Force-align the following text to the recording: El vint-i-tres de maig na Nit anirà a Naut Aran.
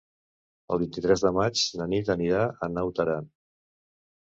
El 0.75 0.79
vint-i-tres 0.83 1.25
de 1.25 1.31
maig 1.35 1.67
na 1.81 1.87
Nit 1.93 2.11
anirà 2.15 2.41
a 2.69 2.73
Naut 2.79 3.05
Aran. 3.07 3.31